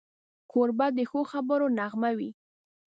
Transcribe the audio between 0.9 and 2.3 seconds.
د ښو خبرو نغمه وي.